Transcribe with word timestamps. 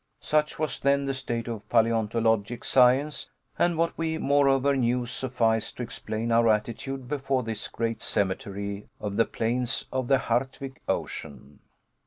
Such 0.23 0.57
was 0.57 0.79
then 0.79 1.05
the 1.05 1.13
state 1.13 1.47
of 1.47 1.69
paleontologic 1.69 2.63
science, 2.63 3.29
and 3.59 3.77
what 3.77 3.95
we 3.99 4.17
moreover 4.17 4.75
knew 4.75 5.05
sufficed 5.05 5.77
to 5.77 5.83
explain 5.83 6.31
our 6.31 6.49
attitude 6.49 7.07
before 7.07 7.43
this 7.43 7.67
great 7.67 8.01
cemetery 8.01 8.87
of 8.99 9.15
the 9.15 9.25
plains 9.25 9.85
of 9.93 10.07
the 10.07 10.17
Hardwigg 10.17 10.79
Ocean. 10.87 11.59